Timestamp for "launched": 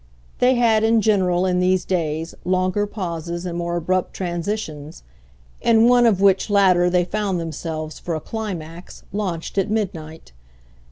9.13-9.59